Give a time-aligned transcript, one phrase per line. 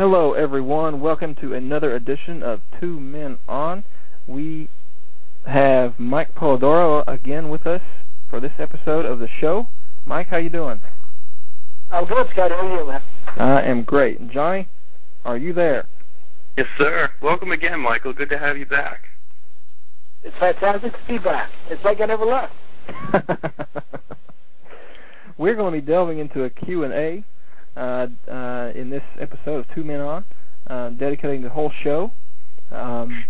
[0.00, 0.98] Hello, everyone.
[0.98, 3.84] Welcome to another edition of Two Men On.
[4.26, 4.70] We
[5.44, 7.82] have Mike Polidoro again with us
[8.30, 9.68] for this episode of the show.
[10.06, 10.80] Mike, how you doing?
[11.92, 12.50] I'm good, Scott.
[12.50, 13.02] How are you, man?
[13.36, 14.30] I am great.
[14.30, 14.68] Johnny,
[15.26, 15.84] are you there?
[16.56, 17.10] Yes, sir.
[17.20, 18.14] Welcome again, Michael.
[18.14, 19.10] Good to have you back.
[20.24, 21.50] It's fantastic to be back.
[21.68, 22.56] It's like I never left.
[25.36, 27.22] We're going to be delving into a Q&A
[27.76, 30.24] in this episode of Two Men On,
[30.66, 32.12] uh, dedicating the whole show
[32.70, 33.24] um,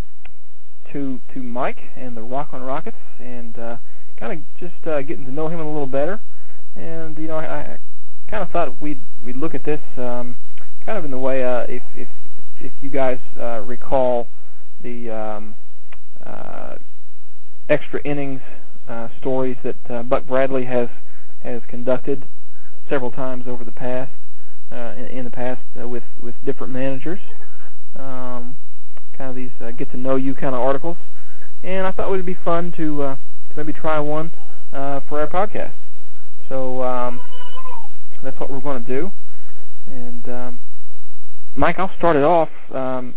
[0.89, 3.77] to to Mike and the Rock on Rockets, and uh,
[4.17, 6.19] kind of just uh, getting to know him a little better.
[6.75, 7.79] And you know, I, I
[8.27, 10.37] kind of thought we'd we'd look at this um,
[10.85, 12.07] kind of in the way uh, if if
[12.59, 14.27] if you guys uh, recall
[14.81, 15.55] the um,
[16.23, 16.75] uh,
[17.69, 18.41] extra innings
[18.87, 20.89] uh, stories that uh, Buck Bradley has
[21.43, 22.25] has conducted
[22.87, 24.11] several times over the past
[24.71, 27.19] uh, in, in the past uh, with with different managers.
[27.95, 28.55] Um,
[29.13, 30.97] kind of these uh, get to know you kind of articles,
[31.63, 34.31] and I thought it would be fun to uh, to maybe try one
[34.73, 35.73] uh, for our podcast.
[36.47, 37.19] So um,
[38.21, 39.13] that's what we're going to do.
[39.87, 40.59] And um,
[41.55, 43.13] Mike, I'll start it off um,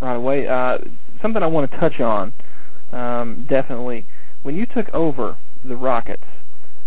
[0.00, 0.48] right away.
[0.48, 0.78] Uh,
[1.20, 2.32] something I want to touch on
[2.92, 4.06] um, definitely
[4.42, 6.26] when you took over the Rockets.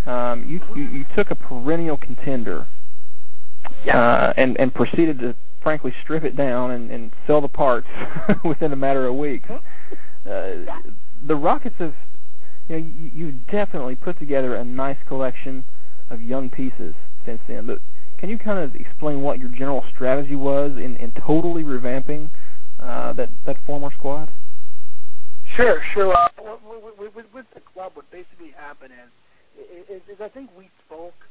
[0.06, 2.68] Um, you, you you took a perennial contender
[3.92, 7.90] uh, and and proceeded to frankly strip it down and, and sell the parts
[8.44, 9.50] within a matter of weeks.
[9.50, 10.80] Uh,
[11.24, 11.96] the Rockets have,
[12.70, 15.64] you know, you, you've definitely put together a nice collection
[16.12, 16.94] of young pieces
[17.26, 17.66] since then.
[17.66, 17.80] But
[18.20, 22.30] can you kind of explain what your general strategy was in, in totally revamping
[22.80, 24.30] uh, that that former squad?
[25.46, 26.14] Sure, sure.
[26.14, 26.58] Uh,
[27.00, 28.94] with, with, with the club, what basically happened
[29.58, 31.28] is, is, is I think we spoke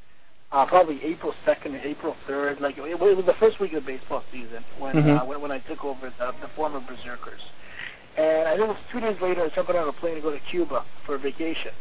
[0.54, 2.60] uh, probably April 2nd, April 3rd.
[2.60, 5.18] Like it, it was the first week of the baseball season when Mhm.
[5.20, 7.50] uh, when, when I took over the, the former Berserkers.
[8.16, 10.20] And I think it was two days later I was jumping on a plane to
[10.22, 11.72] go to Cuba for a vacation.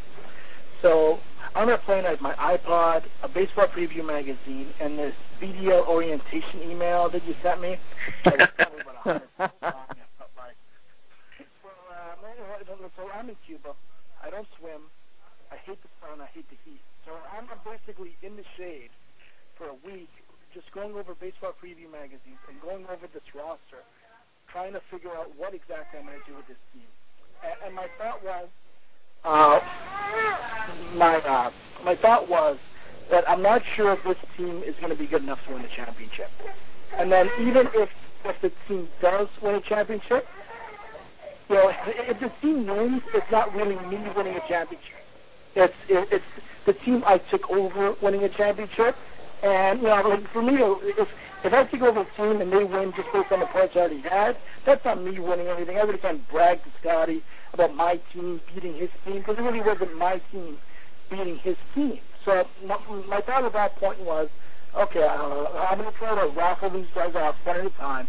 [0.82, 1.20] So
[1.54, 6.62] on that plane I had my iPod, a baseball preview magazine, and this video orientation
[6.62, 7.78] email that you sent me.
[8.24, 9.28] That was probably about hundred
[9.62, 9.86] long.
[10.36, 10.56] Like.
[11.62, 13.74] So, uh, so I'm in Cuba.
[14.24, 14.80] I don't swim.
[15.52, 16.20] I hate the sun.
[16.20, 16.80] I hate the heat.
[17.04, 18.90] So I'm basically in the shade
[19.54, 20.08] for a week,
[20.52, 23.82] just going over baseball preview magazines and going over this roster,
[24.48, 26.86] trying to figure out what exactly I'm going to do with this team.
[27.44, 28.48] And, and my thought was,
[29.24, 29.60] uh,
[30.96, 31.50] my uh,
[31.84, 32.58] my thought was
[33.10, 35.62] that I'm not sure if this team is going to be good enough to win
[35.62, 36.30] the championship.
[36.96, 37.94] And then even if
[38.24, 40.26] if the team does win a championship,
[41.50, 45.04] you know, if the team wins, it's not really me winning a championship.
[45.54, 46.24] It's it's
[46.64, 48.96] the team I took over winning a championship.
[49.42, 52.64] And you know, like for me, if if I take over a team and they
[52.64, 55.76] win just based on the parts I already had, that's not me winning anything.
[55.76, 57.22] I really can't brag to Scotty
[57.52, 60.56] about my team beating his team because it really wasn't my team
[61.10, 62.00] beating his team.
[62.24, 64.30] So my, my thought at that point was,
[64.74, 68.08] okay, uh, I'm going to try to raffle these guys off one at a time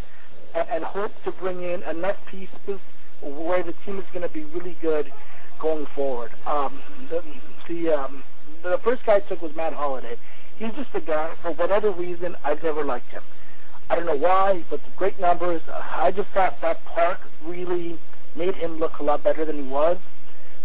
[0.56, 2.80] and, and hope to bring in enough pieces
[3.22, 5.12] where the team is going to be really good
[5.60, 6.32] going forward.
[6.46, 6.80] Um,
[7.10, 7.24] the
[7.68, 8.24] the, um,
[8.62, 10.18] the first guy I took was Matt Holliday.
[10.58, 13.24] He's just a guy, for whatever reason, I've never liked him.
[13.90, 15.62] I don't know why, but the great numbers.
[15.70, 18.00] I just thought that park really
[18.36, 19.98] made him look a lot better than he was.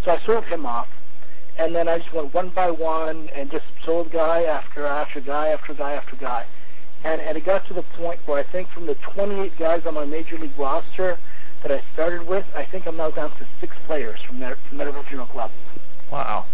[0.02, 0.88] So I sold him off.
[1.58, 5.48] And then I just went one by one and just sold guy after after guy
[5.48, 6.44] after guy after guy.
[7.04, 9.94] And, and it got to the point where I think from the 28 guys on
[9.94, 11.18] my major league roster
[11.62, 14.78] that I started with, I think I'm now down to six players from that, from
[14.78, 15.50] that original club.
[16.10, 16.46] Wow,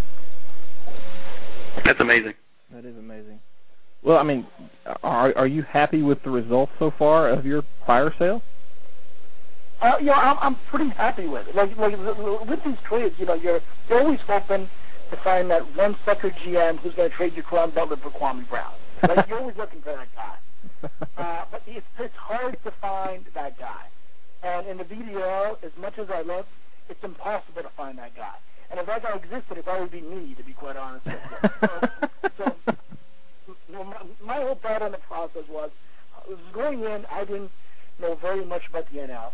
[1.84, 2.34] That's amazing.
[2.70, 3.40] that is amazing.
[4.02, 4.46] Well, I mean,
[5.02, 8.42] are are you happy with the results so far of your fire sale?
[9.80, 11.54] Uh, you know, I'm, I'm pretty happy with it.
[11.54, 11.96] Like, like
[12.48, 14.68] with these trades, you know, you're you're always hoping
[15.10, 18.48] to find that one sucker GM who's going to trade your Caron Butler for Kwame
[18.48, 18.72] Brown.
[19.08, 20.36] Like, you're always looking for that guy.
[21.18, 23.84] Uh, but it's, it's hard to find that guy.
[24.42, 26.46] And in the VDR, as much as I love,
[26.88, 28.34] it's impossible to find that guy.
[28.70, 32.28] And if that guy existed, it'd probably be me, to be quite honest with you.
[32.38, 32.56] So, so
[33.68, 35.70] you know, my, my whole thought on the process was,
[36.16, 37.50] uh, was going in, I didn't
[38.00, 39.32] know very much about the NL,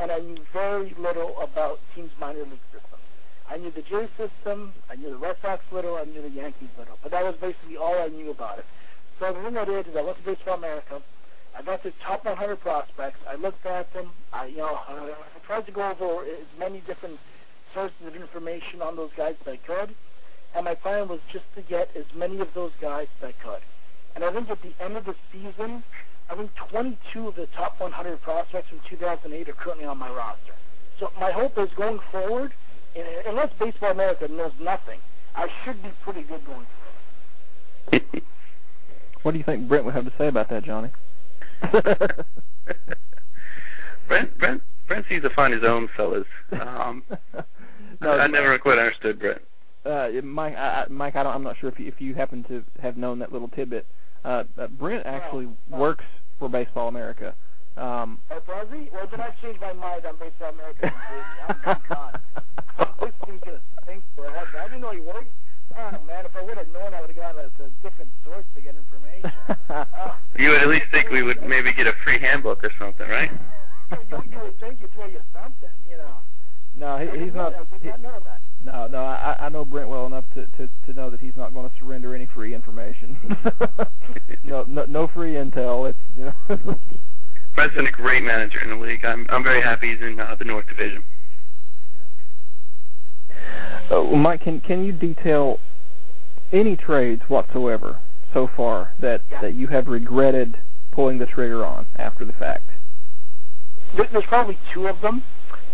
[0.00, 3.02] and I knew very little about teams' minor league systems.
[3.50, 6.68] I knew the J system, I knew the Red Sox little, I knew the Yankees
[6.78, 8.66] little, but that was basically all I knew about it.
[9.18, 11.02] So the thing I did is I went to Baseball America,
[11.56, 15.66] I got the top 100 prospects, I looked at them, I, you know, I tried
[15.66, 17.18] to go over as many different
[17.74, 19.94] sources of information on those guys as I could,
[20.54, 23.60] and my plan was just to get as many of those guys as I could.
[24.14, 25.82] And I think at the end of the season,
[26.30, 30.54] I think 22 of the top 100 prospects from 2008 are currently on my roster.
[30.98, 32.52] So my hope is going forward,
[33.26, 35.00] unless Baseball America knows nothing,
[35.34, 36.66] I should be pretty good going
[37.92, 38.22] forward.
[39.22, 40.90] what do you think Brent would have to say about that, Johnny?
[44.08, 46.26] Brent, Brent, Brent seems to find his own fellas.
[46.60, 47.02] Um,
[48.00, 49.42] no, I, I never quite understood Brent.
[49.84, 52.64] Uh, Mike, I, Mike, I don't, I'm not sure if you, if you happen to
[52.80, 53.86] have known that little tidbit.
[54.24, 55.78] Uh, uh, Brent actually no, no.
[55.78, 56.04] works
[56.38, 57.34] for Baseball America.
[57.76, 58.88] Um, oh, does he?
[58.90, 60.92] Or did I change my mind on Baseball America?
[61.48, 62.14] I'm, I'm gone.
[62.78, 64.58] I'm listening to things forever.
[64.58, 65.30] I didn't know he worked.
[65.80, 68.44] Oh, man, if I would have known, I would have gone to a different source
[68.56, 69.30] to get information.
[69.70, 69.84] Uh,
[70.38, 73.30] you would at least think we would maybe get a free handbook or something, right?
[74.10, 76.16] you, you would think you'd throw you something, you know.
[76.74, 77.54] No, he, he's not.
[77.54, 78.40] I did he, not know that.
[78.64, 81.54] No, no, I, I know Brent well enough to, to, to know that he's not
[81.54, 83.16] going to surrender any free information.
[84.44, 85.88] no, no, no free intel.
[85.88, 86.80] It's you know.
[87.54, 89.04] Brent's been a great manager in the league.
[89.04, 91.04] I'm I'm very happy he's in uh, the North Division.
[93.90, 95.60] Uh, Mike, can can you detail
[96.52, 98.00] any trades whatsoever
[98.32, 99.40] so far that Yeah.
[99.40, 100.58] that you have regretted
[100.90, 102.70] pulling the trigger on after the fact?
[103.94, 105.22] There's probably two of them,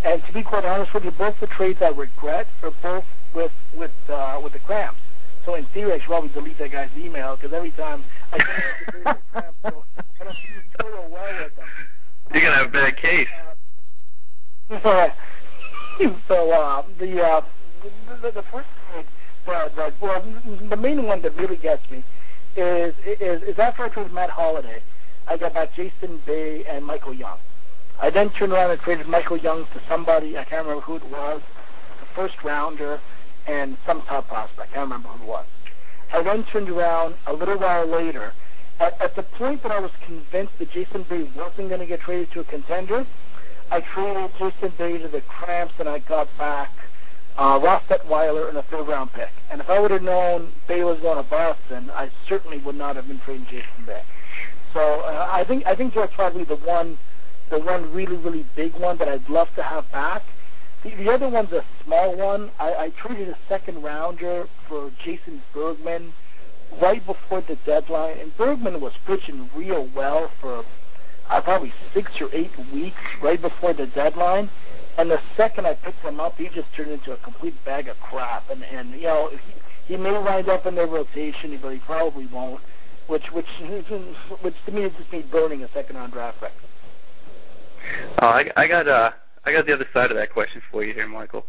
[0.04, 3.52] and to be quite honest with you, both the trades I regret are both with
[3.72, 5.00] with uh, with the cramps.
[5.44, 8.46] So in theory, I should probably delete that guy's email because every time I get
[8.86, 9.84] the cramps, so
[10.20, 10.36] I don't
[10.80, 11.66] do real well with them.
[12.32, 13.28] You're gonna have a bad case.
[14.70, 15.08] Uh,
[16.28, 17.40] so uh, the, uh,
[17.82, 18.68] the the the first
[19.46, 20.22] that, that well
[20.68, 22.02] the main one that really gets me
[22.56, 24.82] is is, is after I traded Matt Holliday,
[25.28, 27.38] I got back Jason Bay and Michael Young.
[28.00, 31.04] I then turned around and traded Michael Young to somebody, I can't remember who it
[31.04, 31.40] was,
[32.02, 33.00] a first rounder
[33.46, 34.72] and some top prospect.
[34.72, 35.44] I can't remember who it was.
[36.12, 38.32] I then turned around a little while later.
[38.80, 42.00] At, at the point that I was convinced that Jason Bay wasn't going to get
[42.00, 43.06] traded to a contender,
[43.70, 46.70] I traded Jason Bay to the Cramps and I got back
[47.36, 49.30] uh, Ross Detwiler and a third round pick.
[49.50, 52.96] And if I would have known Bay was going to Boston, I certainly would not
[52.96, 54.02] have been trading Jason Bay.
[54.72, 56.98] So uh, I think I think that's probably the one
[57.50, 60.22] the one really, really big one that I'd love to have back.
[60.82, 62.50] The, the other one's a small one.
[62.58, 66.12] I, I traded a second rounder for Jason Bergmann
[66.80, 70.64] right before the deadline, and Bergmann was pitching real well for
[71.30, 74.48] uh, probably six or eight weeks right before the deadline.
[74.96, 77.98] And the second I picked him up, he just turned into a complete bag of
[78.00, 78.48] crap.
[78.50, 79.30] And, and you know,
[79.86, 82.60] he, he may wind up in their rotation, but he probably won't.
[83.06, 86.52] Which, which, which to me is just me burning a second round draft pick.
[88.22, 89.10] Uh, I, I got uh,
[89.44, 91.46] I got the other side of that question for you here, Michael.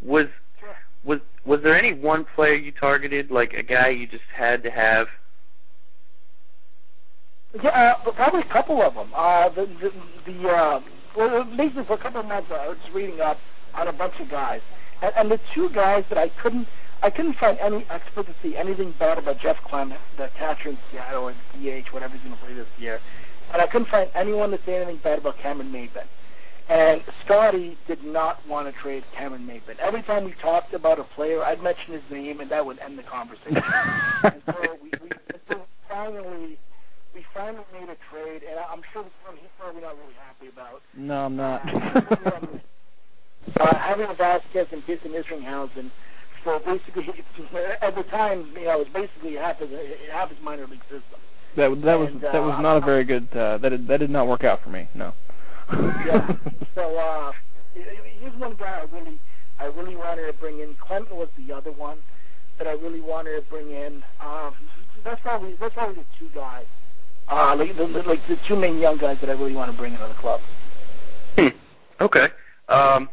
[0.00, 0.28] Was
[0.60, 0.76] Sure.
[1.02, 4.70] was was there any one player you targeted, like a guy you just had to
[4.70, 5.10] have?
[7.60, 9.08] Yeah, uh, probably a couple of them.
[9.12, 9.92] Uh, the the,
[10.24, 10.80] the uh,
[11.16, 13.38] well, basically for a couple of months I was reading up
[13.74, 14.60] on a bunch of guys,
[15.02, 16.66] and, and the two guys that I couldn't
[17.02, 20.78] I couldn't find any expert to see anything bad about Jeff Clement, the catcher in
[20.90, 23.00] Seattle or DH, whatever he's going to play this year,
[23.52, 26.06] and I couldn't find anyone to say anything bad about Cameron Maybin.
[26.68, 29.78] And Scotty did not want to trade Cameron Maybin.
[29.80, 32.98] Every time we talked about a player, I'd mention his name, and that would end
[32.98, 33.56] the conversation.
[34.24, 35.10] and so we, we
[35.50, 36.58] so finally
[37.34, 40.82] finally made a trade, and I'm sure he's probably not really happy about.
[40.94, 41.62] No, I'm not.
[41.64, 42.40] uh,
[43.58, 45.90] Javier Vazquez and Jason Isringhausen.
[46.44, 47.08] So basically,
[47.82, 49.70] at the time, you know, it was basically half his
[50.10, 51.20] half his minor league system.
[51.56, 53.28] that that was And, that was uh, not a very good.
[53.34, 54.88] Uh, that did, that did not work out for me.
[54.94, 55.12] No.
[55.72, 56.36] yeah.
[56.74, 57.32] So uh,
[57.74, 59.18] here's one guy I really
[59.60, 60.74] I really wanted to bring in.
[60.76, 61.98] Clinton was the other one
[62.56, 64.02] that I really wanted to bring in.
[64.20, 64.54] Um,
[65.04, 66.64] that's probably that's probably the two guys.
[67.34, 69.94] Uh, like the, like the two main young guys that I really want to bring
[69.94, 70.42] into the club.
[71.38, 71.48] Hmm.
[71.98, 72.26] Okay.
[72.68, 73.08] Um,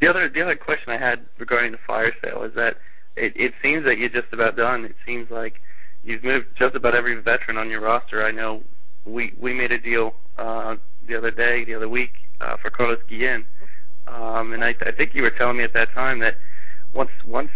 [0.00, 2.76] the other the other question I had regarding the fire sale is that
[3.14, 4.84] it, it seems that you're just about done.
[4.84, 5.62] It seems like
[6.02, 8.20] you've moved just about every veteran on your roster.
[8.20, 8.64] I know
[9.04, 10.74] we we made a deal uh,
[11.06, 13.46] the other day, the other week, uh, for Carlos Guillen,
[14.08, 16.34] um, and I, I think you were telling me at that time that
[16.92, 17.52] once once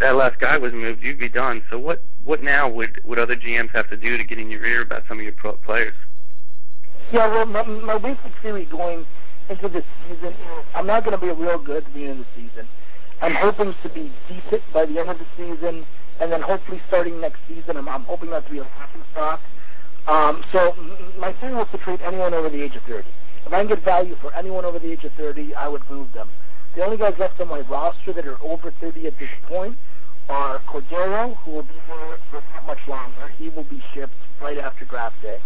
[0.00, 1.62] that last guy was moved, you'd be done.
[1.70, 4.62] So what what now would would other GMs have to do to get in your
[4.62, 5.94] ear about some of your pro players?
[7.10, 9.06] Yeah, well, my, my basic theory going
[9.48, 12.26] into this season is I'm not going to be real good at the beginning of
[12.34, 12.68] the season.
[13.22, 15.86] I'm hoping to be decent by the end of the season,
[16.20, 19.40] and then hopefully starting next season, I'm, I'm hoping not to be a laughing stock.
[20.06, 20.76] Um, so
[21.18, 23.08] my theory was to trade anyone over the age of 30.
[23.46, 26.12] If I can get value for anyone over the age of 30, I would move
[26.12, 26.28] them.
[26.74, 29.78] The only guys left on my roster that are over 30 at this point
[30.28, 33.28] are Cordero, who will be there for not much longer.
[33.38, 35.38] He will be shipped right after draft day.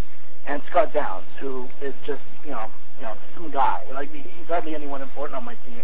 [0.47, 3.83] and Scott Downs, who is just you know you know some guy.
[3.93, 5.83] Like he's hardly anyone important on my team.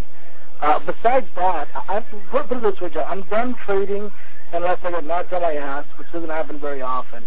[0.61, 2.01] Uh, besides that, I,
[2.31, 4.11] put, it this way, I'm done trading
[4.53, 7.23] unless I get knocked on my ass, which doesn't happen very often.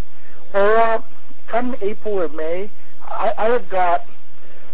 [0.53, 1.01] Or uh,
[1.47, 2.69] come April or May,
[3.07, 4.05] I, I have got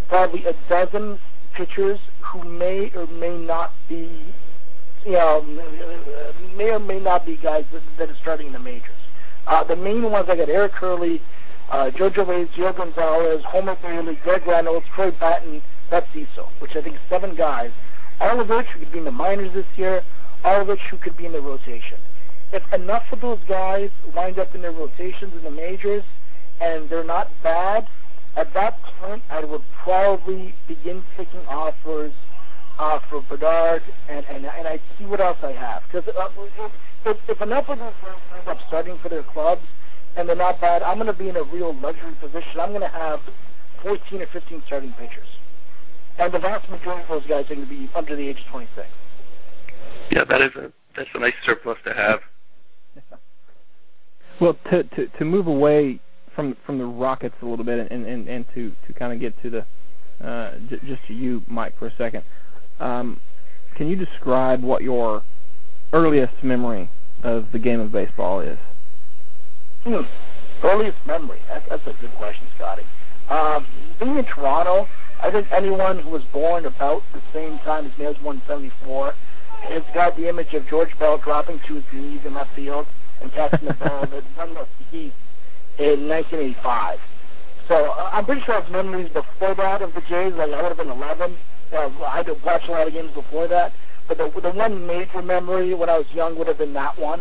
[0.08, 1.20] probably a dozen
[1.54, 4.10] pitchers who may or may not be,
[5.06, 5.46] you know,
[6.56, 8.96] may or may not be guys that, that are starting in the majors.
[9.46, 11.22] Uh, the main ones I got Eric Hurley,
[11.72, 16.82] uh, Jojo Reyes, Gio Gonzalez, Homer Bailey, Greg Reynolds, Troy Batten, that's Cecil, which I
[16.82, 17.72] think seven guys,
[18.20, 20.04] all of which could be in the minors this year,
[20.44, 21.98] all of which who could be in the rotation.
[22.52, 26.04] If enough of those guys wind up in their rotations in the majors
[26.60, 27.88] and they're not bad,
[28.36, 32.14] at that point I would probably begin taking offers
[32.80, 35.84] uh, for Bedard and, and, and I'd see what else I have.
[35.84, 36.30] Because uh,
[37.06, 37.94] if, if enough of them
[38.38, 39.66] end up starting for their clubs
[40.16, 42.60] and they're not bad, I'm going to be in a real luxury position.
[42.60, 43.22] I'm going to have
[43.78, 45.38] 14 or 15 starting pitchers.
[46.20, 48.48] And the vast majority of those guys are going to be under the age of
[48.48, 48.88] 26.
[50.10, 52.30] Yeah, that is a that's a nice surplus to have.
[54.40, 58.28] Well, to to to move away from from the Rockets a little bit and and
[58.28, 59.66] and to to kind of get to the
[60.22, 62.24] uh, j- just to you, Mike, for a second.
[62.80, 63.20] Um,
[63.76, 65.24] can you describe what your
[65.94, 66.90] earliest memory
[67.24, 68.58] of the game of baseball is?
[69.84, 70.02] Hmm.
[70.64, 71.40] Earliest memory.
[71.48, 72.84] That's, that's a good question, Scotty.
[73.30, 73.66] Um,
[74.00, 74.88] being in Toronto,
[75.22, 78.38] I think anyone who was born about the same time as me, I was born
[78.38, 79.14] in 74,
[79.62, 82.88] has got the image of George Bell dropping to his knees in left field
[83.22, 85.16] and catching the ball that run left East
[85.78, 87.00] in 1985.
[87.68, 90.34] So uh, I'm pretty sure I have memories before that of the Jays.
[90.34, 91.36] Like I would have been 11.
[91.74, 93.74] Uh, I had watched a lot of games before that.
[94.08, 97.20] But the, the one major memory when I was young would have been that one.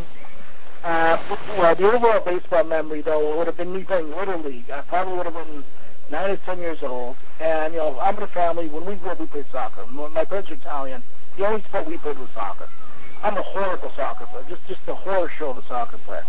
[0.84, 1.18] Uh,
[1.58, 4.70] well, the overall baseball memory, though, would have been me playing Little League.
[4.70, 5.64] I probably would have been
[6.10, 7.16] nine or ten years old.
[7.40, 8.68] And, you know, I'm in a family.
[8.68, 9.84] When we grew up, we played soccer.
[9.90, 11.02] My parents are Italian.
[11.36, 12.68] The only sport we played was soccer.
[13.22, 16.24] I'm a horrible soccer player, just just a horror show of a soccer player.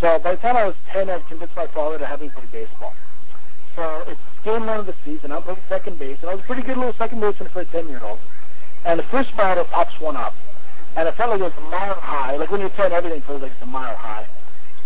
[0.00, 2.44] So by the time I was 10, I'd convinced my father to have me play
[2.52, 2.94] baseball.
[3.76, 5.32] So it's game one of the season.
[5.32, 7.64] I'm playing second base, and I was a pretty good little second baseman for a
[7.64, 8.18] 10-year-old.
[8.84, 10.34] And the first batter pops one up,
[10.96, 12.36] and it felt like it was a mile high.
[12.36, 14.26] Like when you're 10, everything feels like it's a mile high.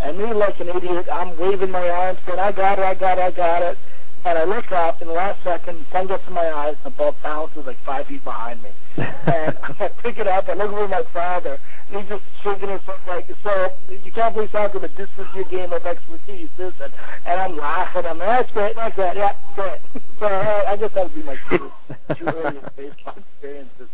[0.03, 3.19] And me, like an idiot, I'm waving my arms, saying, I got it, I got
[3.19, 3.79] it, I got it.
[4.25, 6.97] And I look up, in the last second, sun gets in my eyes, and the
[6.97, 8.71] ball bounces like five feet behind me.
[8.97, 11.59] and I pick it up, I look over my father,
[11.93, 15.35] and he's just shaking his head like, so you can't play soccer, but this is
[15.35, 16.93] your game of expertise, is it?
[17.27, 18.05] And I'm laughing.
[18.07, 19.79] I'm like, that's great, that's great, yeah, great.
[20.19, 21.71] so uh, I guess that would be my two,
[22.15, 23.89] two earliest baseball experiences.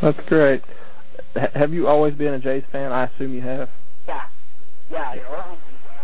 [0.00, 0.62] That's great.
[1.36, 2.92] H- have you always been a Jays fan?
[2.92, 3.68] I assume you have.
[4.08, 4.22] Yeah,
[4.90, 5.14] yeah.
[5.14, 5.44] You know,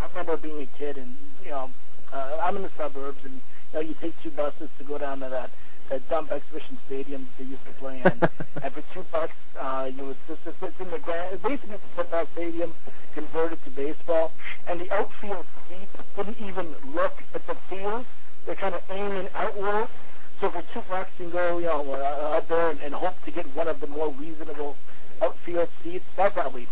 [0.02, 1.70] I remember being a kid, and you know,
[2.12, 3.40] uh, I'm in the suburbs, and you
[3.74, 5.50] know, you take two buses to go down to that
[5.88, 8.20] that dump exhibition stadium they used to play in.
[8.62, 11.42] and for two bucks, uh, you would just it's in the grand.
[11.42, 12.72] Basically, it's a football stadium
[13.14, 14.32] converted to baseball,
[14.68, 18.04] and the outfield seats wouldn't even look at the field.
[18.44, 19.88] They're kind of aiming outward.
[20.40, 23.22] So for two bucks, you can go, you know, uh, out there and, and hope
[23.24, 24.76] to get one of the more reasonable
[25.22, 26.04] outfield seats.
[26.18, 26.68] I probably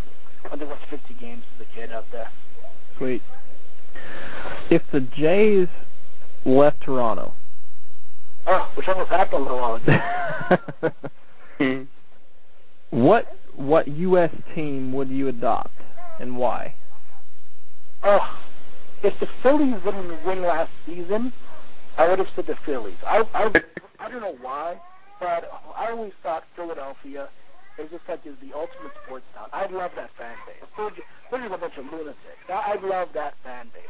[0.52, 2.28] under watched 50 games as a kid out there.
[2.99, 3.23] Sweet.
[4.71, 5.68] If the Jays
[6.44, 7.35] left Toronto,
[8.46, 9.74] Oh, which almost happened a little while
[11.58, 11.86] ago.
[12.90, 14.30] what what U.S.
[14.54, 15.80] team would you adopt
[16.18, 16.74] and why?
[18.02, 18.40] Oh,
[19.02, 21.32] if the Phillies didn't win last season,
[21.96, 22.96] I would have said the Phillies.
[23.06, 23.50] I I,
[24.00, 24.78] I don't know why,
[25.20, 27.28] but I always thought Philadelphia
[27.78, 29.48] is just like is the ultimate sports town.
[29.52, 30.56] I love that fan base.
[30.76, 32.50] They're just, they're just a bunch of lunatics.
[32.50, 33.82] I, I love that fan base.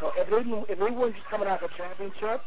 [0.00, 2.42] So if they if they weren't just coming off a championship,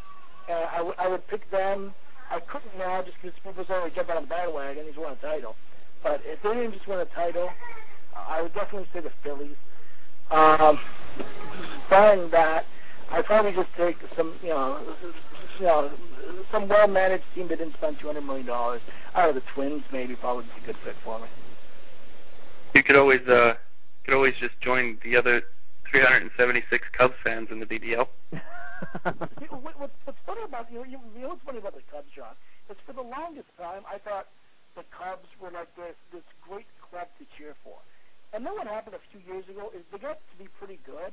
[0.50, 1.94] uh, I, w- I would pick them.
[2.32, 4.86] I couldn't now just because people's already jumping on the bandwagon.
[4.86, 5.56] He's won a title.
[6.03, 7.50] But if they didn't just win a title,
[8.15, 9.56] uh, I would definitely say the Phillies.
[10.32, 10.79] Um,
[11.89, 12.65] barring that,
[13.12, 14.79] I'd probably just take some, you know,
[15.60, 15.89] you know,
[16.51, 18.48] some well-managed team that didn't spend $200 million.
[18.50, 21.25] Out of the Twins, maybe probably be a good fit for me.
[22.75, 23.56] You could always uh,
[24.03, 25.41] could always just join the other
[25.86, 28.08] 376 Cubs fans in the BDL.
[29.50, 32.33] What, what, what's funny about you, you, you know what's funny about the Cubs, John?
[32.69, 34.27] Is for the longest time I thought
[34.75, 37.77] the Cubs were like this this great club to cheer for,
[38.33, 41.12] and then what happened a few years ago is they got to be pretty good,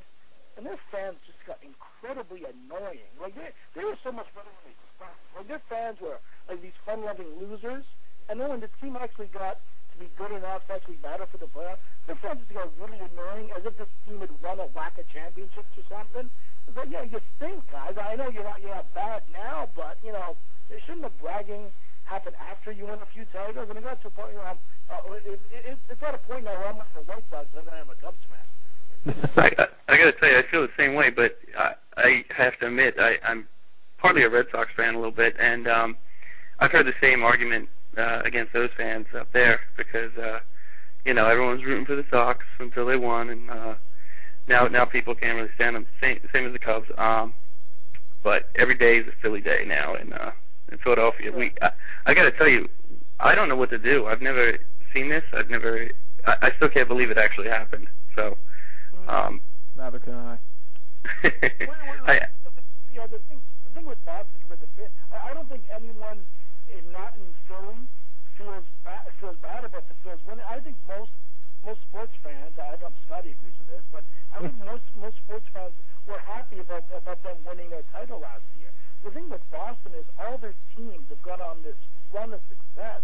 [0.56, 3.10] and their fans just got incredibly annoying.
[3.20, 5.36] Like they they were so much better when they sucked.
[5.36, 7.84] Like their fans were like these fun-loving losers,
[8.28, 9.58] and then when the team actually got
[9.96, 11.80] to be good enough to actually matter for the playoffs.
[12.06, 15.08] The fans just got really annoying, as if this team had won a whack of
[15.08, 16.30] championships or something.
[16.68, 17.94] It's like, yeah, you stink, guys.
[17.96, 20.36] I know you're not you're not bad now, but you know,
[20.84, 21.70] shouldn't have bragging
[22.04, 23.68] happen after you win a few titles.
[23.70, 24.58] It got to a point where I'm,
[24.90, 27.68] uh, it, it, it's at a point now where I'm not a White Sox and
[27.68, 29.14] I'm a Cubs fan.
[29.36, 32.58] I, I got to tell you, I feel the same way, but I, I have
[32.58, 33.48] to admit, I, I'm
[33.98, 35.96] partly a Red Sox fan a little bit, and um,
[36.60, 40.40] I've heard the same argument uh, against those fans up there because uh,
[41.04, 43.74] you know everyone's rooting for the Sox until they won, and uh,
[44.48, 45.86] now now people can't really stand them.
[46.00, 46.90] Same same as the Cubs.
[46.98, 47.34] Um,
[48.22, 50.32] but every day is a Philly day now in uh,
[50.70, 51.32] in Philadelphia.
[51.32, 51.70] We I,
[52.06, 52.68] I got to tell you,
[53.20, 54.06] I don't know what to do.
[54.06, 54.52] I've never
[54.92, 55.24] seen this.
[55.32, 55.88] I've never.
[56.26, 57.88] I, I still can't believe it actually happened.
[58.14, 58.36] So.
[59.08, 59.40] Um,
[59.76, 60.38] Neither can I.
[61.22, 61.68] wait, wait, wait.
[62.06, 62.20] I
[62.96, 65.15] yeah, the thing, the thing with Boston with the fit, I, I don't
[65.56, 66.20] think anyone
[66.68, 67.88] in not in Philly
[68.36, 70.44] feels bad, feels bad about the Phillies winning.
[70.44, 71.16] I think most
[71.64, 74.04] most sports fans, I don't know if Scotty agrees with this, but
[74.36, 75.72] I think most most sports fans
[76.04, 78.68] were happy about about them winning their title last year.
[79.00, 81.80] The thing with Boston is all their teams have gone on this
[82.12, 83.00] run of success.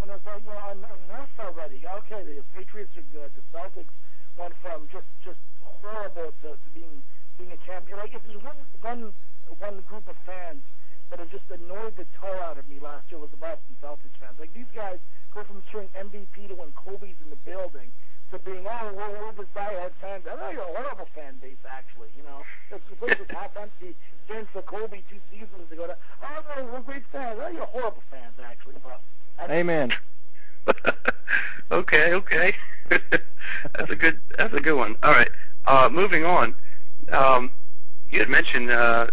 [0.00, 1.84] When it's like, you know, enough already.
[2.08, 3.30] Okay, the Patriots are good.
[3.36, 3.92] The Celtics
[4.40, 7.04] went from just just horrible to, to being
[7.36, 7.98] being a champion.
[7.98, 9.12] Like if there's one one
[9.60, 10.64] one group of fans
[11.12, 14.16] that have just annoyed the tar out of me last year was the Boston Celtics
[14.18, 14.32] fans.
[14.40, 14.96] Like these guys
[15.34, 17.92] go from cheering MVP to when Kobe's in the building
[18.32, 20.24] to being oh we're, we're this diehard fans.
[20.24, 22.08] I know you're a horrible fan base actually.
[22.16, 22.40] You know
[22.70, 23.94] the place was half empty.
[24.26, 25.86] James for Kobe two seasons ago.
[25.86, 27.38] To, oh no, we're great fans.
[27.42, 28.76] Oh, you're horrible fans actually.
[28.82, 29.90] But Amen.
[31.70, 32.52] okay, okay.
[32.88, 34.96] that's a good that's a good one.
[35.02, 35.30] All right.
[35.66, 36.56] Uh, moving on.
[37.12, 37.50] Um,
[38.10, 39.08] you had mentioned uh,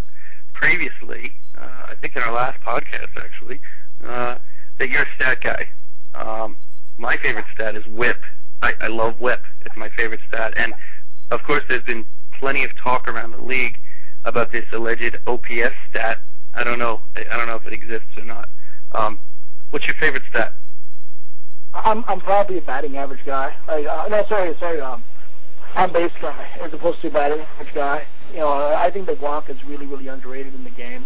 [0.53, 3.59] previously, uh, I think in our last podcast actually,
[4.03, 4.37] uh,
[4.77, 5.69] that you're a stat guy.
[6.15, 6.57] Um,
[6.97, 8.23] my favorite stat is WHIP.
[8.61, 9.41] I, I love WHIP.
[9.65, 10.73] It's my favorite stat, and
[11.31, 13.79] of course, there's been plenty of talk around the league
[14.25, 16.19] about this alleged OPS stat.
[16.55, 17.01] I don't know.
[17.15, 18.49] I don't know if it exists or not.
[18.93, 19.19] Um,
[19.69, 20.53] what's your favorite stat?
[21.73, 23.53] I'm I'm probably a batting average guy.
[23.67, 24.81] Like uh, no, sorry, sorry.
[24.81, 25.03] Um,
[25.75, 28.05] I'm base guy as opposed to batting average guy.
[28.33, 31.05] You know, I think the walk is really really underrated in the game.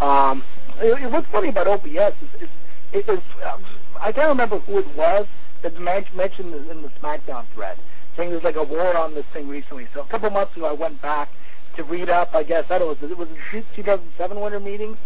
[0.00, 0.42] Um,
[0.80, 2.48] it, what's funny about OPS is, is
[2.92, 3.20] it is
[3.52, 3.62] um,
[4.00, 5.26] I can't remember who it was
[5.62, 5.78] that
[6.14, 7.78] mentioned in the SmackDown thread
[8.16, 9.86] saying there's like a war on this thing recently.
[9.92, 11.30] So a couple months ago, I went back
[11.76, 12.34] to read up.
[12.34, 14.96] I guess that was it was the 2007 winter meeting.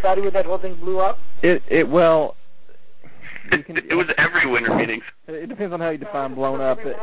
[0.00, 1.18] Saudi when that whole thing blew up.
[1.42, 2.36] It it well.
[3.50, 5.02] Can, it was every winter meeting.
[5.28, 6.78] It depends on how you define blown up.
[6.84, 6.96] It,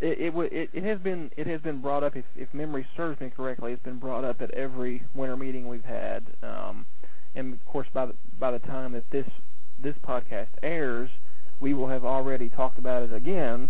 [0.00, 3.30] it, it, it has been it has been brought up if, if memory serves me
[3.30, 3.72] correctly.
[3.72, 6.86] It's been brought up at every winter meeting we've had, um,
[7.34, 9.28] and of course by the by the time that this
[9.78, 11.10] this podcast airs,
[11.60, 13.68] we will have already talked about it again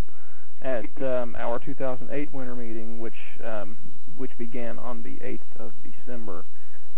[0.63, 3.77] at um, our 2008 winter meeting, which um,
[4.17, 6.45] which began on the 8th of December.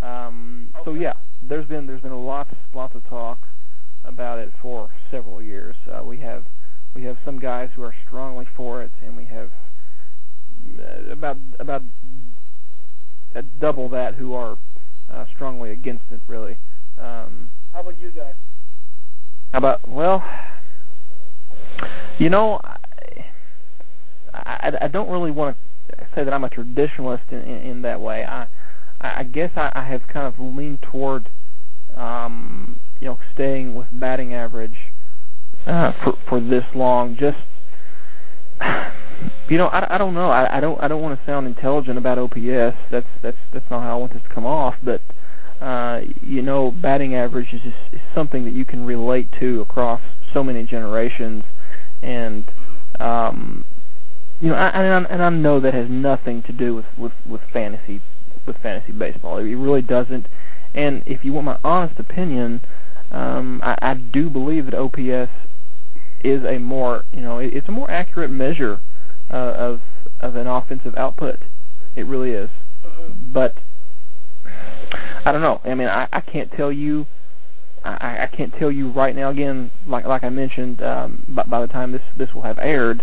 [0.00, 0.84] Um, okay.
[0.84, 3.48] So yeah, there's been there's been lots lots of talk
[4.04, 5.76] about it for several years.
[5.90, 6.46] Uh, we have
[6.94, 9.50] we have some guys who are strongly for it, and we have
[10.78, 11.82] uh, about about
[13.34, 14.58] uh, double that who are
[15.10, 16.20] uh, strongly against it.
[16.26, 16.58] Really.
[16.98, 18.34] Um, How about you guys?
[19.52, 20.24] How about well,
[22.18, 22.76] you know, I,
[24.34, 25.56] I, I don't really want
[25.88, 28.24] to say that I'm a traditionalist in, in, in that way.
[28.24, 28.46] I
[29.00, 31.30] I guess I, I have kind of leaned toward
[31.96, 34.91] um, you know staying with batting average
[35.66, 37.16] uh, for for this long.
[37.16, 37.38] Just
[39.48, 40.30] you know, I, I don't know.
[40.30, 42.76] I, I don't I don't want to sound intelligent about OPS.
[42.90, 44.78] That's that's that's not how I want this to come off.
[44.82, 45.00] But
[45.60, 50.00] uh, you know, batting average is, just, is something that you can relate to across
[50.32, 51.44] so many generations,
[52.02, 52.44] and
[52.98, 53.64] um,
[54.40, 57.14] you know, I, and, I, and I know that has nothing to do with with
[57.24, 58.00] with fantasy
[58.44, 59.38] with fantasy baseball.
[59.38, 60.26] It really doesn't.
[60.74, 62.60] And if you want my honest opinion,
[63.12, 65.30] um, I, I do believe that OPS
[66.24, 68.80] is a more, you know, it's a more accurate measure
[69.30, 69.80] uh, of
[70.20, 71.40] of an offensive output.
[71.96, 72.50] It really is.
[72.84, 73.32] Mm-hmm.
[73.32, 73.58] But
[75.24, 75.60] I don't know.
[75.64, 77.06] I mean, I, I can't tell you.
[77.84, 79.30] I, I can't tell you right now.
[79.30, 83.02] Again, like like I mentioned, um, by, by the time this this will have aired,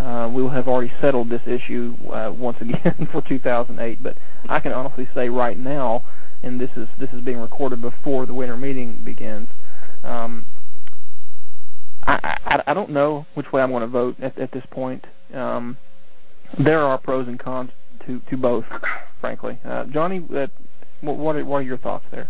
[0.00, 4.02] uh, we will have already settled this issue uh, once again for 2008.
[4.02, 4.16] But
[4.48, 6.02] I can honestly say right now,
[6.42, 9.48] and this is this is being recorded before the winter meeting begins.
[10.02, 10.44] Um,
[12.06, 15.06] I, I I don't know which way I'm going to vote at at this point.
[15.32, 15.76] Um,
[16.56, 18.66] there are pros and cons to to both,
[19.20, 19.58] frankly.
[19.64, 20.46] Uh, Johnny, uh,
[21.00, 22.28] what are what are your thoughts there?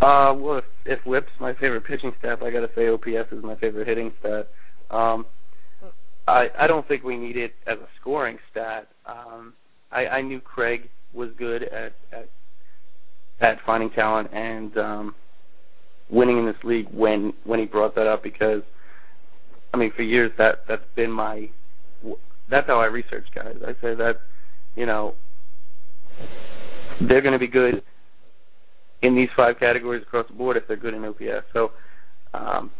[0.00, 3.42] Uh, well, if, if WHIP's my favorite pitching stat, I got to say OPS is
[3.42, 4.48] my favorite hitting stat.
[4.90, 5.26] Um,
[6.26, 8.86] I I don't think we need it as a scoring stat.
[9.06, 9.54] Um,
[9.90, 12.28] I, I knew Craig was good at at,
[13.40, 15.14] at finding talent and um,
[16.10, 18.62] winning in this league when when he brought that up because
[19.74, 21.48] I mean for years that that's been my
[22.48, 23.56] that's how I research guys.
[23.66, 24.20] I say that
[24.76, 25.14] you know
[27.00, 27.82] they're going to be good
[29.02, 31.46] in these five categories across the board if they're good in OPS.
[31.52, 31.72] So
[32.34, 32.70] um,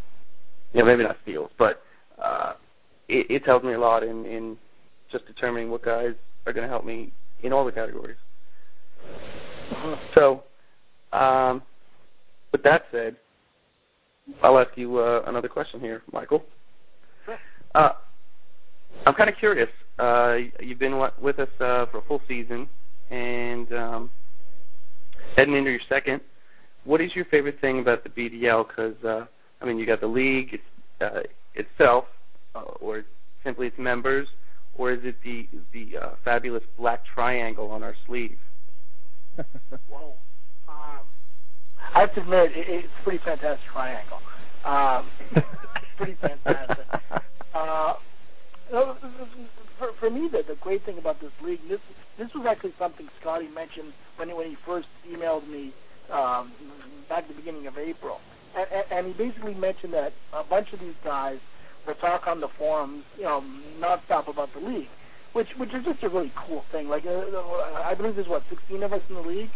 [0.75, 1.83] know maybe not steals, but
[2.19, 2.55] uh,
[3.09, 4.59] it, it tells me a lot in in
[5.09, 6.14] just determining what guys
[6.47, 7.11] are going to help me
[7.43, 8.17] in all the categories.
[10.12, 10.43] So,
[11.12, 11.62] um,
[12.53, 13.17] with that said,
[14.43, 16.45] I'll ask you uh, another question here, Michael.
[17.75, 17.91] Uh,
[19.07, 19.71] I'm kind of curious.
[19.99, 22.69] Uh, you've been with us uh, for a full season,
[23.11, 24.11] and um,
[25.37, 26.21] heading into your second.
[26.85, 28.67] What is your favorite thing about the BDL?
[28.67, 29.27] Because uh,
[29.61, 30.61] I mean, you got the league
[31.01, 31.23] uh,
[31.55, 32.09] itself,
[32.55, 33.05] uh, or
[33.45, 34.29] simply its members,
[34.75, 38.39] or is it the the uh, fabulous black triangle on our sleeve?
[39.89, 40.15] Whoa.
[40.69, 41.01] Um,
[41.95, 44.21] I have to admit, it, it's a pretty fantastic triangle.
[44.64, 45.07] Um,
[45.97, 46.87] pretty fantastic.
[47.55, 47.95] Uh,
[48.71, 51.81] for, for me, the, the great thing about this league, this
[52.17, 55.73] this was actually something Scotty mentioned when he, when he first emailed me
[56.11, 56.51] um,
[57.09, 58.21] back at the beginning of April,
[58.57, 61.38] and, and he basically mentioned that a bunch of these guys
[61.87, 63.43] will talk on the forums, you know,
[63.81, 64.88] nonstop about the league,
[65.33, 66.88] which which is just a really cool thing.
[66.88, 67.23] Like, uh,
[67.85, 69.51] I believe there's what 16 of us in the league.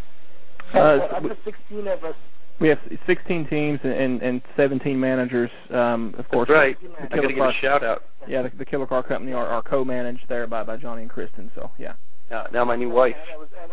[0.73, 2.15] Uh, what, up 16 of us.
[2.59, 5.51] We have 16 teams and and 17 managers.
[5.71, 6.79] Um, of course, That's right.
[6.79, 8.03] The I got to give a shout out.
[8.27, 11.51] yeah, the, the Killer Car Company are, are co-managed there by by Johnny and Kristen.
[11.55, 11.93] So yeah.
[12.31, 13.17] Uh, now my new wife.
[13.23, 13.71] And it was, and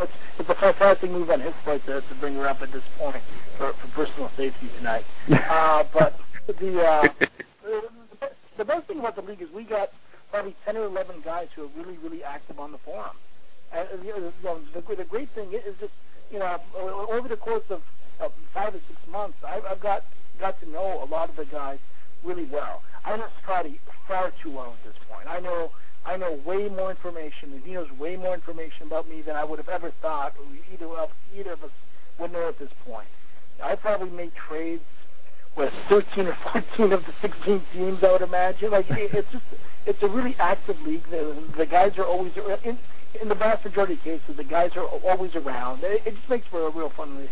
[0.00, 2.84] it's, it's a fantastic move on his part to, to bring her up at this
[2.96, 3.22] point
[3.56, 5.04] for, for personal safety tonight.
[5.30, 7.08] uh, but the, uh,
[7.62, 7.88] the
[8.58, 9.90] the best thing about the league is we got
[10.32, 13.16] probably 10 or 11 guys who are really, really active on the forum.
[13.72, 15.92] And you know, the, the great thing is just,
[16.32, 17.82] you know, uh, over the course of,
[18.20, 20.04] of five or six months, I've, I've got
[20.38, 21.78] got to know a lot of the guys
[22.22, 22.82] really well.
[23.04, 25.26] I know Scotty far too well at this point.
[25.28, 25.70] I know
[26.06, 29.44] I know way more information, and he knows way more information about me than I
[29.44, 30.34] would have ever thought
[30.72, 31.70] either of either of us
[32.18, 33.08] would know at this point.
[33.62, 34.84] I probably made trades
[35.56, 38.70] with 13 or 14 of the 16 teams, I would imagine.
[38.70, 39.44] Like it, it's just
[39.86, 41.04] it's a really active league.
[41.04, 42.78] The, the guys are always uh, in
[43.20, 45.82] in the vast majority of cases, the guys are always around.
[45.82, 47.28] It, it just makes for a real fun league.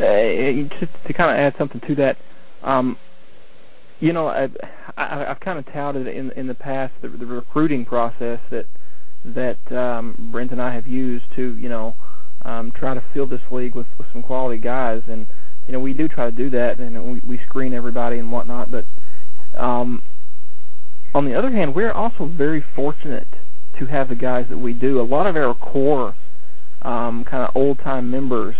[0.00, 2.16] Uh, just to kind of add something to that,
[2.62, 2.96] um,
[4.00, 4.48] you know, I,
[4.96, 8.66] I, I've kind of touted in in the past the, the recruiting process that
[9.24, 11.96] that um, Brent and I have used to, you know,
[12.44, 15.26] um, try to fill this league with, with some quality guys, and
[15.66, 18.70] you know, we do try to do that, and we, we screen everybody and whatnot.
[18.70, 18.86] But
[19.56, 20.02] um,
[21.14, 23.26] on the other hand, we're also very fortunate
[23.78, 25.00] to have the guys that we do.
[25.00, 26.14] A lot of our core
[26.82, 28.56] um, kind of old time members,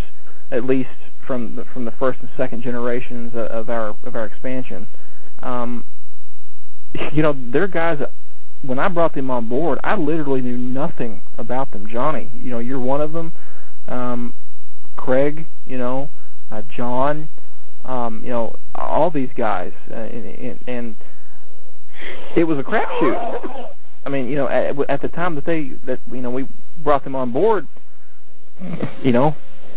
[0.51, 4.87] at least from the, from the first and second generations of our of our expansion.
[5.43, 5.85] Um,
[7.13, 8.13] you know, they're guys that
[8.63, 11.87] when I brought them on board, I literally knew nothing about them.
[11.87, 13.33] Johnny, you know, you're one of them.
[13.87, 14.35] Um,
[14.97, 16.11] Craig, you know,
[16.51, 17.29] uh, John,
[17.85, 20.97] um, you know, all these guys, uh, and, and, and
[22.37, 23.71] it was a crapshoot.
[24.09, 26.49] I mean, you know, at, at the time that they that you know we
[26.83, 27.69] brought them on board,
[29.03, 29.37] you know,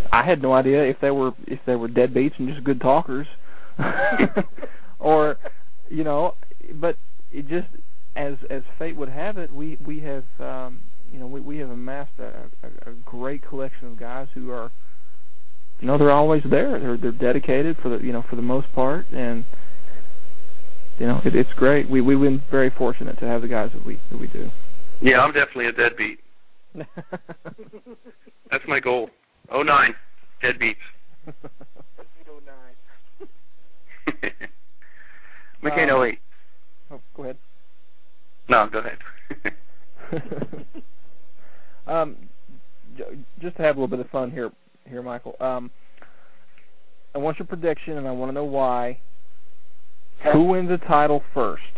[0.09, 3.27] I had no idea if they were if they were deadbeats and just good talkers,
[4.99, 5.37] or
[5.89, 6.35] you know,
[6.75, 6.95] but
[7.33, 7.67] it just
[8.15, 10.79] as as fate would have it, we we have um,
[11.11, 14.71] you know we we have amassed a, a, a great collection of guys who are
[15.81, 16.79] you know they're always there.
[16.79, 19.43] They're they're dedicated for the you know for the most part, and
[21.01, 21.89] you know it, it's great.
[21.89, 24.51] We we've been very fortunate to have the guys that we that we do.
[25.01, 26.19] Yeah, I'm definitely a deadbeat.
[28.51, 29.09] That's my goal.
[29.49, 29.95] Oh nine,
[30.41, 30.75] deadbeats.
[35.63, 36.19] McCain Um, 08.
[36.91, 37.37] Oh, go ahead.
[38.47, 38.99] No, go ahead.
[41.87, 42.15] um,
[43.39, 44.51] just to have a little bit of fun here,
[44.87, 45.35] here, Michael.
[45.39, 45.71] Um,
[47.15, 48.99] I want your prediction, and I want to know why.
[50.23, 51.71] Who wins the title first,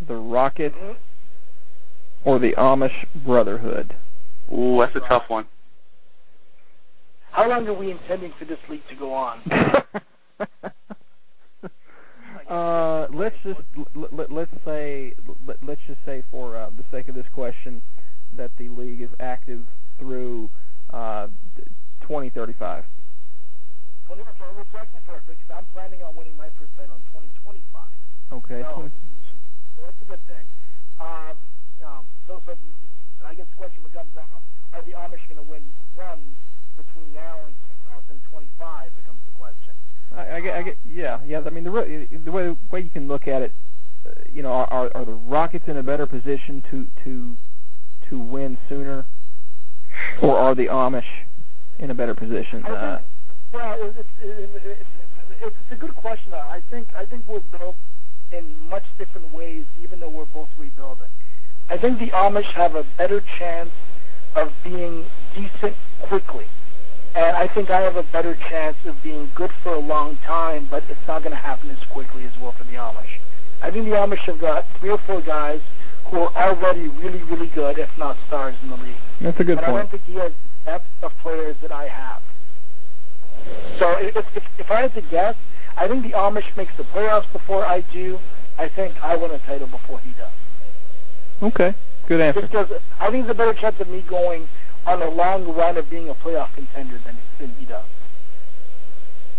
[0.00, 0.78] the Rockets
[2.24, 3.94] or the Amish Brotherhood?
[4.52, 5.46] Ooh, that's a tough one.
[7.32, 9.40] How long are we intending for this league to go on?
[12.48, 13.62] uh, let's just
[13.94, 15.14] let, let, let's say
[15.46, 17.82] let, let's just say for uh, the sake of this question
[18.32, 19.66] that the league is active
[19.98, 20.50] through
[20.90, 21.26] uh,
[22.00, 22.84] 2035.
[24.06, 27.82] 20, okay, well, it's actually perfect I'm planning on winning my first title in 2025.
[28.32, 28.62] Okay.
[28.62, 28.90] So,
[29.76, 30.46] so that's a good thing.
[31.00, 31.36] Um,
[31.84, 32.56] um, so, so
[33.26, 34.24] I guess the question becomes now:
[34.72, 35.62] Are the Amish going to win
[35.94, 36.36] one
[36.76, 37.54] between now and
[38.24, 38.96] 2025?
[38.96, 39.74] Becomes the question.
[40.16, 41.42] I, I get, I get, yeah, yeah.
[41.44, 43.52] I mean, the re- the way, way you can look at it,
[44.06, 47.36] uh, you know, are are the Rockets in a better position to to
[48.08, 49.04] to win sooner,
[50.22, 51.24] or are the Amish
[51.78, 52.62] in a better position?
[52.64, 52.98] I think, Uh,
[53.52, 54.86] well, it, it, it, it,
[55.42, 56.32] it's a good question.
[56.34, 57.76] I think I think we're built
[58.32, 61.08] in much different ways, even though we're both rebuilding.
[61.70, 63.70] I think the Amish have a better chance
[64.36, 66.46] of being decent quickly.
[67.14, 70.66] And I think I have a better chance of being good for a long time,
[70.70, 73.18] but it's not going to happen as quickly as well for the Amish.
[73.62, 75.60] I think the Amish have got three or four guys
[76.06, 78.94] who are already really, really good, if not stars in the league.
[79.20, 80.32] that's a good and I don't think he has
[80.64, 82.22] the depth of players that I have.
[83.78, 85.34] So if, if, if I had to guess,
[85.76, 88.18] I think the Amish makes the playoffs before I do.
[88.58, 90.30] I think I win a title before he does.
[91.42, 91.74] Okay,
[92.06, 92.40] good answer.
[92.40, 94.46] Just because I think there's a better chance of me going
[94.86, 97.84] on a long run of being a playoff contender than, than he does.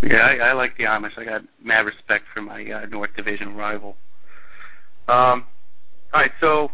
[0.02, 1.18] Yeah, I, I like the Amish.
[1.18, 3.96] I got mad respect for my uh, North Division rival.
[5.08, 5.46] Um,
[6.12, 6.70] all right, so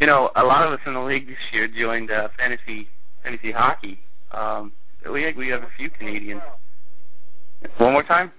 [0.00, 2.88] you know, a lot of us in the league this year joined uh, fantasy
[3.22, 3.98] fantasy hockey.
[4.32, 4.72] Um,
[5.04, 6.42] we we have a few Canadians.
[7.78, 8.32] One more time.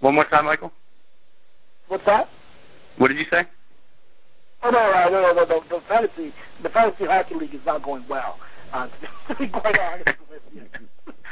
[0.00, 0.72] One more time, Michael.
[1.88, 2.28] What's that?
[2.96, 3.44] What did you say?
[4.62, 8.04] Oh no, no, no, no, no, the fantasy, the fantasy hockey league is not going
[8.08, 8.38] well.
[8.72, 8.88] Uh,
[9.28, 10.62] to be quite honest with you.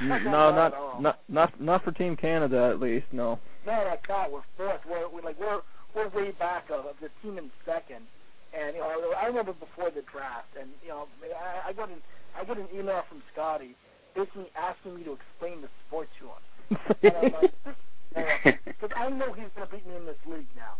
[0.02, 3.06] N- no, Not not not not not for Team Canada at least.
[3.12, 3.38] No.
[3.66, 4.32] No, that's not.
[4.32, 4.86] We're fourth.
[4.88, 5.60] We're, we're like we're
[5.94, 8.06] we're way back of, of the team in second.
[8.54, 12.00] And you know, I remember before the draft, and you know, I, I got an
[12.38, 13.74] I got an email from Scotty
[14.16, 16.78] basically asking me to explain the sport to him.
[17.02, 20.76] And I'm like, because I know he's going to beat me in this league now.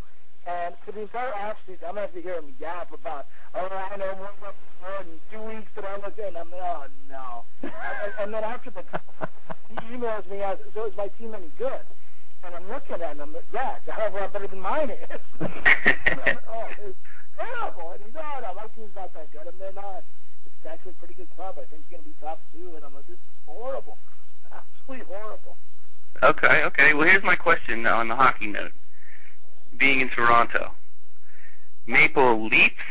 [0.48, 3.88] And for the entire offseason, I'm going to have to hear him yap about, oh,
[3.92, 6.37] I know more, more in two weeks that I look in.
[6.37, 7.44] I'm like, oh, no.
[7.62, 9.33] and, and then after the draft
[9.68, 11.81] he emails me, as, so is my team any good?
[12.44, 14.90] And I'm looking at him, yeah, it's a hell of a lot better than mine
[14.90, 15.18] is.
[16.48, 16.96] Oh, it's
[17.38, 17.90] terrible.
[17.92, 19.46] And he's, oh, no, my team's not that good.
[19.46, 20.03] And they're not.
[20.46, 21.55] It's actually a pretty good club.
[21.59, 22.75] I think it's going to be top two.
[22.77, 23.99] And I'm like, this is horrible.
[24.53, 25.57] Absolutely horrible.
[26.22, 26.94] Okay, okay.
[26.94, 28.72] Well, here's my question on the hockey note.
[29.77, 30.75] Being in Toronto,
[31.87, 32.85] Maple Leafs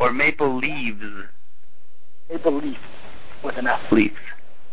[0.00, 1.28] or Maple Leaves?
[2.28, 2.80] Maple Leaf
[3.42, 3.92] with an F.
[3.92, 4.20] Leafs.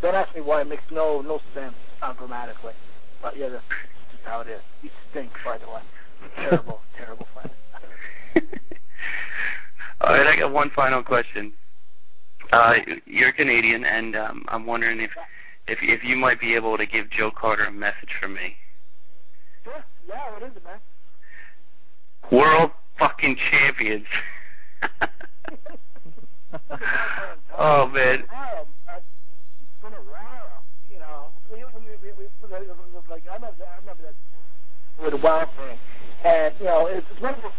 [0.02, 0.62] Don't ask me why.
[0.62, 2.74] It makes no no sense uh, grammatically.
[3.22, 4.62] But yeah, that's just how it is.
[4.84, 5.82] You stink, by the way.
[6.36, 8.50] Terrible, terrible friend.
[10.06, 11.52] All right, I got one final question.
[12.54, 12.76] Uh,
[13.08, 15.18] you're Canadian, and um, I'm wondering if,
[15.68, 18.56] if if you might be able to give Joe Carter a message from me.
[19.63, 19.84] Sure.
[20.08, 20.78] Yeah, what is it, man?
[22.30, 24.06] World fucking champions.
[27.58, 28.26] oh man.
[28.32, 30.63] Wow, uh, It's been a while.
[30.91, 32.26] You know, we, we, we, we,
[33.10, 34.13] like I remember, I remember that
[35.02, 35.80] with the Wild thing,
[36.24, 37.50] and you know, it's, it's one of the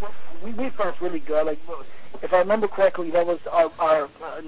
[0.45, 1.45] we we felt really good.
[1.45, 1.59] Like
[2.23, 4.41] if I remember correctly, that was our our uh,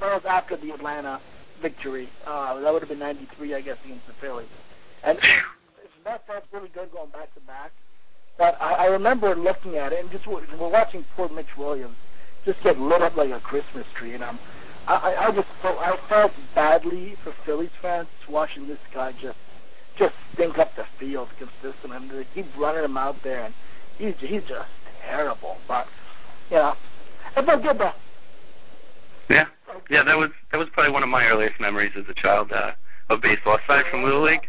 [0.00, 1.20] that was after the Atlanta
[1.60, 2.08] victory.
[2.26, 4.46] Uh, that would have been '93, I guess, against the Phillies,
[5.04, 5.18] and
[6.04, 7.72] that felt really good going back to back.
[8.38, 11.96] But I, I remember looking at it and just we're watching poor Mitch Williams
[12.44, 14.38] just get lit up like a Christmas tree, and I'm
[14.88, 19.38] I, I I just felt I felt badly for Phillies fans watching this guy just
[19.94, 21.96] just stink up the field consistently.
[21.96, 23.54] I mean, they keep running him out there, and
[23.98, 24.68] he's he's just
[25.02, 25.58] terrible.
[25.68, 25.86] But
[26.56, 26.74] know,
[27.36, 27.92] it felt good though.
[29.30, 29.44] Yeah,
[29.90, 30.02] yeah.
[30.02, 32.72] That was that was probably one of my earliest memories as a child uh,
[33.10, 33.56] of baseball.
[33.56, 34.48] Aside from Little League,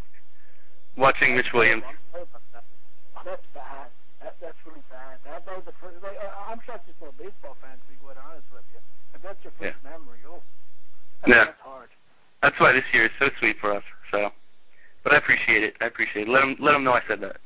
[0.97, 1.83] watching Mitch Williams.
[2.13, 3.87] Oh, that's bad.
[4.21, 5.19] That, that's really bad.
[5.25, 6.01] That, that was the first.
[6.03, 8.79] Like, I- I'm shocked you're still a baseball fan, to be quite honest with you.
[9.15, 10.41] If that's your first memory, oh,
[11.21, 11.45] that's, Yeah.
[11.45, 11.89] that's hard.
[12.41, 13.83] That's why this year is so sweet for us.
[14.11, 14.31] So,
[15.03, 15.77] but I appreciate it.
[15.81, 16.31] I appreciate it.
[16.31, 17.37] Let him let him know I said that.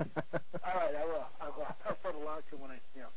[0.00, 1.26] All right, I will.
[1.42, 1.66] I will.
[1.86, 3.08] I'll put a lot to when I, you know.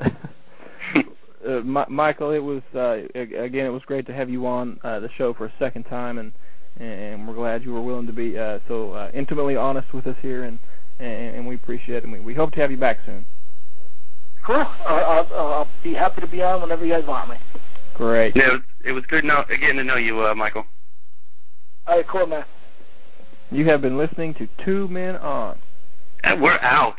[0.00, 5.00] uh, Mi- Michael, it was uh, again, it was great to have you on uh,
[5.00, 6.32] the show for a second time, and
[6.78, 10.16] and we're glad you were willing to be uh, so uh, intimately honest with us
[10.20, 10.58] here, and
[10.98, 13.24] and, and we appreciate it, and we, we hope to have you back soon.
[14.42, 14.56] Cool.
[14.56, 17.36] Uh, I'll, I'll, I'll be happy to be on whenever you guys want me.
[17.94, 18.36] Great.
[18.36, 20.66] Yeah, it was, it was good know, getting to know you, uh, Michael.
[21.86, 22.44] All right, cool, man.
[23.50, 25.58] You have been listening to Two Men On.
[26.24, 26.98] And we're out.